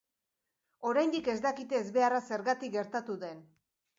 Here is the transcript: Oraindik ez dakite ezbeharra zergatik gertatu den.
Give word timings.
Oraindik 0.91 1.29
ez 1.33 1.35
dakite 1.43 1.77
ezbeharra 1.83 2.21
zergatik 2.31 2.75
gertatu 2.79 3.21
den. 3.27 3.45